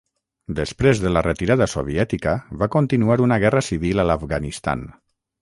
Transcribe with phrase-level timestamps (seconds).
[0.59, 4.85] Després de la retirada soviètica va continuar una guerra civil a l'Afganistan.